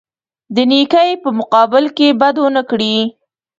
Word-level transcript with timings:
د 0.55 0.57
نیکۍ 0.71 1.11
په 1.23 1.29
مقابل 1.39 1.85
کې 1.97 2.07
بد 2.21 2.35
ونه 2.43 2.63
کړي. 2.69 2.95